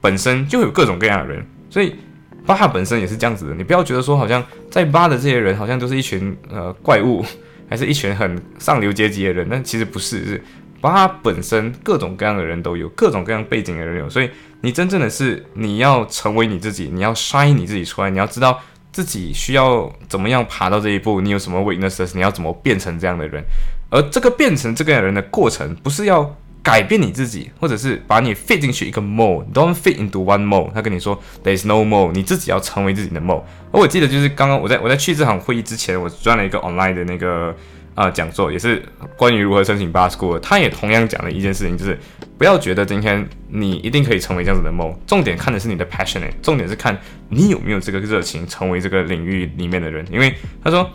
[0.00, 1.96] 本身就有各种各样的人，所以
[2.44, 3.54] 巴哈本身也是这样子的。
[3.54, 7.24] 你不要觉得说好像在巴的这些人好像都是一群呃怪物，
[7.70, 10.44] 还是一群很上流阶级的人，但其实不是，是
[10.82, 14.10] 巴哈本身各种各样的人都有，各种各样背景的人有。
[14.10, 14.28] 所以
[14.60, 18.60] 你真正的是你要成为你自己，你要 shine 你自己出来，你要知道
[18.94, 23.44] 自己需要怎么样爬到这一步，你有什么 weaknesses，你要怎么变成这样的人。
[23.90, 26.34] 而这个变成这个人的过程，不是要。
[26.64, 30.72] 改变你自己，或者是把你 fit 进去一个 mode，don't fit into one mode。
[30.72, 33.42] 他跟你说 there is no mode，你自己要成为自己的 mode。
[33.70, 37.54] 而我记得就是刚刚我在我在去这场会议之前，我转了一个 online 的那个
[37.94, 38.82] 啊讲座，也是
[39.16, 40.38] 关于如何申请 b a school。
[40.40, 41.98] 他也同样讲了一件事情，就是
[42.36, 50.06] 不要觉得今天你一定可以成为这样子的 mode，重点看的是你的 passionate，重点是看你有没有这个热情成为这个领域里面的人。
[50.10, 50.90] 因为他说，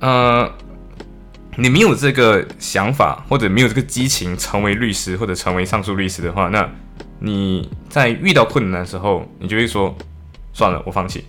[0.00, 0.52] 呃。
[1.54, 6.66] 你没有这个想法，或者没有这个激情，成为律师或者成为上诉律师的话，那
[7.18, 9.94] 你在遇到困难的时候，你就会说，
[10.54, 11.26] 算了，我放弃。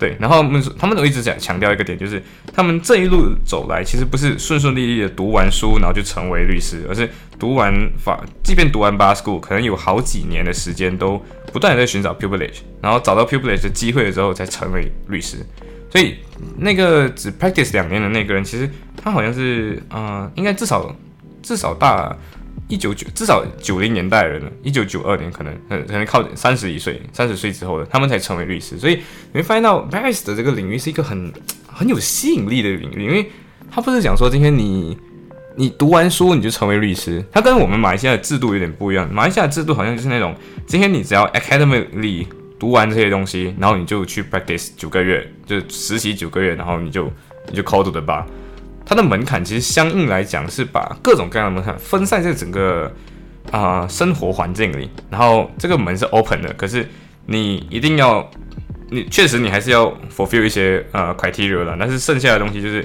[0.00, 2.20] 对，然后他们他们都一直讲强调一个点，就是
[2.54, 7.08] 他们这一路走来，其实不是顺顺利利的读完书，然后就成为律师，而是
[7.38, 15.36] 读完法，即便读完 bar school，可能有好几年的时间都不断的在寻找 pupilage，然后找到 pupilage 的机会了之后，才成为律师。
[15.90, 16.16] 所以
[16.56, 20.96] 那个只 practice 两年的那个人，其实他好像是，呃，应该至少
[21.42, 22.16] 至少大。
[22.70, 28.94] 一九九至少九零年代人了，一九九二年可能可可能靠三十一岁三十岁之后的他们才成为律师，所以
[29.32, 31.32] 你会发现到 barrister 的这个领域是一个很
[31.66, 33.28] 很有吸引力的领域，因为
[33.70, 34.96] 他不是讲说今天你
[35.56, 40.32] 你读完书你就成为律师，他跟我们马来西亚的制度有点不一样，马来西亚的制度好像就是那种
[40.64, 42.24] 今天你只要 academically
[42.56, 47.10] 读完这些东西，然后你就去 practice 九个月，就实习九个月，然后你就
[47.48, 48.24] 你就 call to the bar。
[48.90, 52.92] 它的门槛其实相应来讲是把各种各样的门槛分散在整个
[53.52, 56.84] 啊生活环境里，然后这个门是 open 的，可是
[57.26, 58.28] 你一定要，
[58.88, 62.84] 你确实你还是要 fulfill 一些呃 criteria 的，但是剩下的东西就是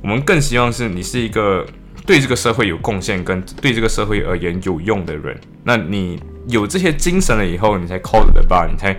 [0.00, 1.66] 我们更希望是你是一个
[2.06, 8.96] 对这个社会有贡献跟对这个社会而言有用的人，那你有这些精神了以后，你才 call the bar，你才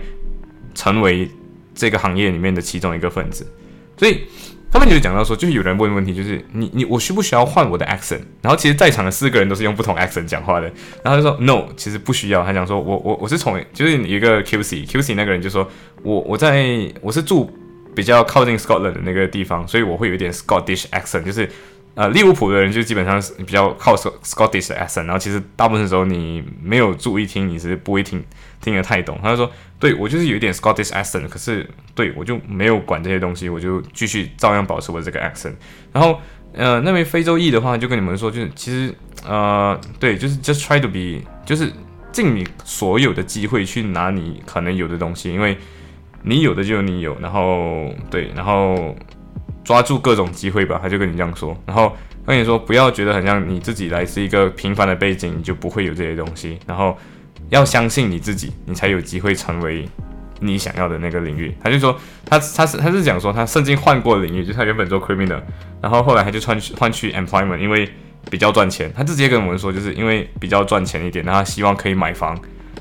[0.74, 1.30] 成为
[1.74, 3.50] 这个行业里面的其中一个分子，
[3.96, 4.24] 所以。
[4.72, 8.22] 他们就讲到说，就是有人问问题，就是你你我需不需要换我的 accent？
[8.40, 10.72] 然后其实在场的四个人都是用不同 accent 讲话的，
[11.04, 12.42] 然后就说 no，其实不需要。
[12.42, 15.68] 他讲说我我我是从就是一个 QC QC 那个人就说
[16.02, 17.48] 我我在我是住
[17.94, 21.48] 比较靠近 Scotland 的那个地方，所以我会有一点 Scottish accent，就是。
[21.94, 28.24] 呃，利物浦的人就基本上是比较靠 Scottish accent，然后其实大部分时候你没有注意听，你是不会听
[28.62, 29.18] 听得太懂。
[29.22, 35.52] 他就说，对我就是有一点 Scottish accent，可是对我就没有管这些东西，我就继续照样保持我这个 accent。
[35.92, 36.18] 然后，
[36.54, 38.94] 呃，那位非洲裔的话就跟你们说，就是其实，
[39.26, 41.70] 呃，对，就是 just try to be，就是
[42.10, 45.58] 尽你所有的机会去拿你可能有的东西，因为
[46.22, 48.96] 你有的就你有，然后对，然后。
[49.64, 51.56] 抓住各种机会吧，他就跟你这样说。
[51.64, 51.96] 然后
[52.26, 56.58] 跟你说，不要觉得很像你自己来自一个平凡的背景，你就不会有这些东西。
[56.66, 56.98] 然后
[57.52, 59.86] 要相信你自己，你才有机会成为
[60.40, 61.54] 你想要的那个领域。
[61.62, 65.40] 他就说，他他是他是讲说，他曾经换过领域，就是他原本做 criminal，
[65.82, 67.86] 然后后来他就换换去 employment，因为
[68.30, 68.90] 比较赚钱。
[68.96, 72.34] 他直接跟我们说，就是因为比较赚钱一点，然后希望可以买房。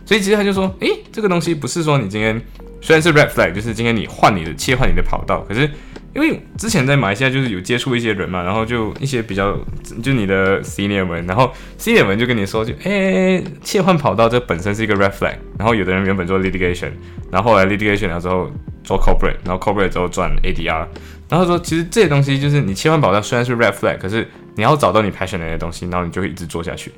[0.06, 2.42] 所以其实他就说，诶，这个东西不是说你今天
[2.80, 5.70] 虽然是 red flag，就是今天你换你的切换你的跑道，可是。
[6.14, 9.58] 因为之前在马来西亚就是有接触一些人嘛，然后就一些比较
[10.04, 16.92] 就你的 senior 们，然后 senior 们就跟你说，就哎切换跑道这本身是一个 red flag，然后有的人原本做 litigation，
[17.32, 18.52] 然后后来 litigation 了之后
[18.84, 20.86] 做 corporate，然后 corporate 之后转 ADR，
[21.30, 26.92] 然后说其实这些东西就是你切换跑道虽然是 red flag，可是你要找到你 passion 的东西，然后你就会一直做下去，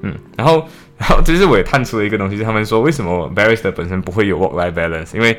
[0.00, 5.38] 嗯，然后 然后其实我也探出了一个东西，是他们说为什么 barrister 本身不会有 work life balance，因为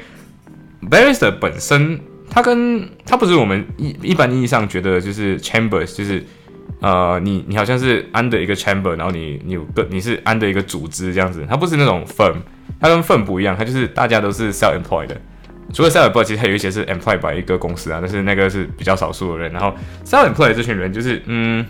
[0.91, 1.99] barrister 本身。
[2.29, 6.21] 它跟它不是我们一一般意义上觉得就是 chambers，就是
[6.81, 12.35] 呃，你你好像是 under 一个 chamber，然后你你有个你是 under 一个组织这样子，它不是那种 firm，
[12.79, 15.21] 它跟 firm 不一样，它就是大家都是 self employed 的，
[15.73, 19.51] 除了 self employed，其实还有一些是 employed by 一个公司啊，但是那个是比较少数的人。
[19.53, 21.65] 然后 self employed 这群人就是嗯，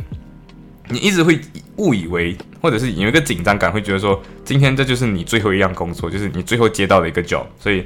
[0.89, 1.39] 你一直会
[1.75, 7.85] 误以为，或者是有一个紧张感，会觉得说今天这就是你最后一样工作，就是你最后接到的一个 job，所以。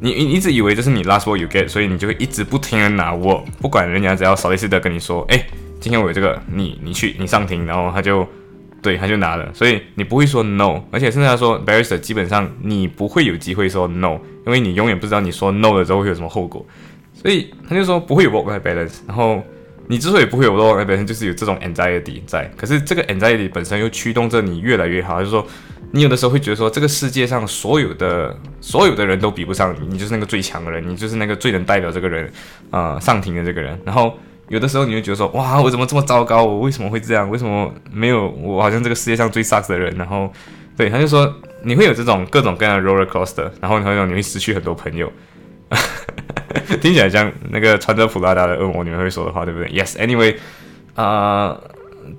[0.00, 5.46] 你你一直以为这是你 last word you get，所以你就会一直不停的拿 word，不管人家只要少一次的跟你说，哎，
[5.80, 8.26] 今天我有这个，你你去你上庭，然后他就
[8.82, 16.64] 对他就拿了，所以你不会说 no，而且甚至他说 barrister 基本上你不会有机会说 no，因为你永远不知道你说 no 了之后会有什么后果，
[17.14, 19.42] 所以他就说不会有 work life balance，然后
[19.88, 25.46] 你之所以不会有 roll 本身就是有这种 anxiety 在，可是这个 anxiety 本身又驱动着你越来越好，就是说。
[25.96, 32.28] 你有的时候会觉得说，这个世界上所有的所有的人都比不上你，你就是那个最强的人，你就是那个最能代表这个人，
[32.72, 33.78] 呃，上庭的这个人。
[33.84, 34.12] 然后
[34.48, 36.44] 有的时候你会觉得说，哇，我怎么这么糟糕？
[36.44, 37.30] 我为什么会这样？
[37.30, 38.60] 为什么没有我？
[38.60, 39.96] 好像这个世界上最 sucks 的人。
[39.96, 40.28] 然后，
[40.76, 45.12] 对，他就说你会有这种各种各样的 roller coaster，然后好像你会失去很多朋友。
[46.80, 50.36] 听起来像那个穿着普拉达的恶魔你们会说的话，对不对？Yes，anyway，
[50.94, 51.58] 啊，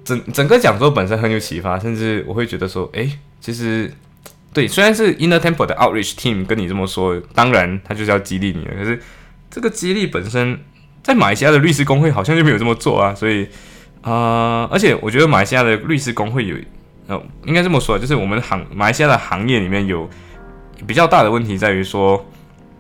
[0.04, 3.10] 整整个讲座本身很有启发，甚至我会觉得说，哎。
[3.42, 3.94] 其实，
[4.54, 8.74] 对，虽然是 Inner Temple 的 Outreach Team 跟你这么说，当然他就是要激励你了。
[8.76, 9.00] 可是
[9.52, 10.60] 这个激励本身，
[11.04, 13.14] 在马来西亚的律师工会好像就没有这么做啊。
[13.14, 13.48] 所以
[14.02, 16.56] 啊，而且我觉得马来西亚的律师工会有，
[17.06, 20.10] 呃，应该这么说，就是我们行马来西亚的行业里面有
[20.88, 22.26] 比较大的问题在于说，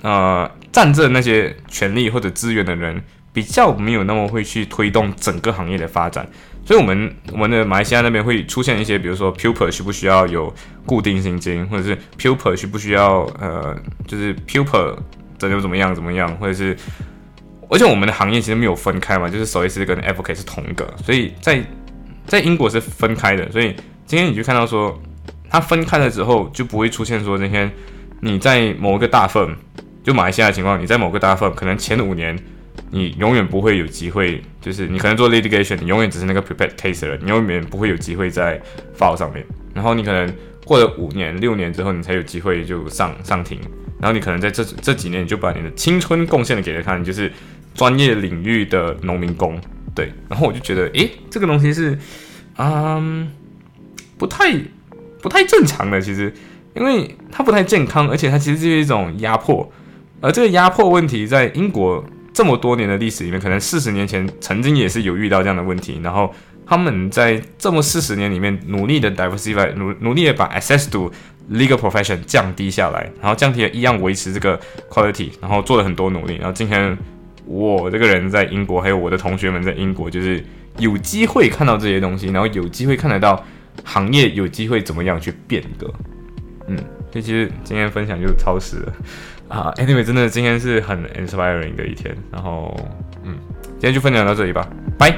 [0.05, 3.01] 呃，占着那些权利或者资源的人，
[3.33, 6.27] 比较没有那么会去推动整个行业的发展。
[6.63, 10.53] 所以，我们我们的马来西亚那边会出现一些，比如说 pupil 需不需要有
[10.85, 13.75] 固定薪金，或者是 pupil 需不需要呃，
[14.05, 14.95] 就是 pupil
[15.39, 16.77] 怎么怎么样怎么样，或者是，
[17.71, 21.63] 而且我们的行业其实没有分开嘛，就是守医师跟 f k 是同一个，所以在
[22.27, 23.75] 在英国是分开的，所以
[24.05, 25.01] 今天你就看到说，
[25.49, 27.71] 它分开了之后就不会出现说今天
[28.21, 29.55] 你在某一个大份，
[30.05, 32.37] 就马来西亚的情况，你在某个大份可能前五年。
[32.91, 38.61] 你永远不会有机会，就是你可能做 litigation，你永远只是那个 prepared case 了，你永远不会有机会在
[38.97, 39.43] file 上面。
[39.73, 40.31] 然后你可能
[40.63, 43.59] 过了五年、六年之后，你才有机会就上上庭。
[43.99, 47.31] 然后你可能在这这几年，你就把你的青春贡献了给了他，你就是
[47.73, 49.59] 专业领域的农民工。
[49.95, 51.97] 对，然后我就觉得，诶，这个东西是，
[52.57, 53.29] 嗯，
[54.17, 54.53] 不太
[55.21, 56.31] 不太正常的，其实，
[56.75, 59.71] 因为它不太健康，而且它其实是一种压迫。
[60.21, 62.03] 而这个压迫问题在英国。
[62.33, 66.29] 这么多年的历史里面，可能四十年前曾经也是有遇到这样的问题，然后
[66.65, 71.09] 他们在这么四十年里面努力的 diversify，努努力的把 access to
[71.49, 74.59] legal profession 降低下来，然后降低了一样维持这个
[74.89, 76.97] quality，然后做了很多努力，然后今天
[77.45, 80.43] 我这个人在英国，还有我的同学们在英国，就是
[80.77, 83.41] 有机会看到这些东西，然后有机会看得到
[83.85, 85.89] 行业有机会怎么样去变革，
[86.67, 86.75] 嗯，
[87.13, 88.93] 所以其实今天分享就是超时了。
[89.47, 92.75] 啊，Anyway，真的今天是很 inspiring 的一天，然后，
[93.23, 94.67] 嗯，今天就分享到这里吧，
[94.97, 95.15] 拜。